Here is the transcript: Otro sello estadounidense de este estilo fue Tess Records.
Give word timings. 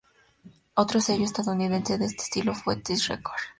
Otro 0.73 0.99
sello 0.99 1.25
estadounidense 1.25 1.99
de 1.99 2.05
este 2.05 2.23
estilo 2.23 2.55
fue 2.55 2.75
Tess 2.77 3.07
Records. 3.07 3.43